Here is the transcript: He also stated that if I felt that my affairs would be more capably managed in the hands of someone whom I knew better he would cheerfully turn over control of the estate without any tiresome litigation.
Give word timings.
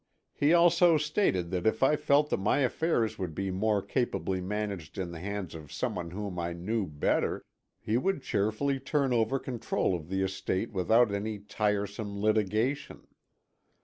He 0.33 0.51
also 0.51 0.97
stated 0.97 1.51
that 1.51 1.67
if 1.67 1.83
I 1.83 1.95
felt 1.95 2.31
that 2.31 2.37
my 2.39 2.61
affairs 2.61 3.19
would 3.19 3.35
be 3.35 3.51
more 3.51 3.83
capably 3.83 4.41
managed 4.41 4.97
in 4.97 5.11
the 5.11 5.19
hands 5.19 5.53
of 5.53 5.71
someone 5.71 6.09
whom 6.09 6.39
I 6.39 6.53
knew 6.53 6.87
better 6.87 7.45
he 7.79 7.97
would 7.97 8.23
cheerfully 8.23 8.79
turn 8.79 9.13
over 9.13 9.37
control 9.37 9.93
of 9.95 10.09
the 10.09 10.23
estate 10.23 10.71
without 10.71 11.11
any 11.11 11.37
tiresome 11.37 12.19
litigation. 12.19 13.09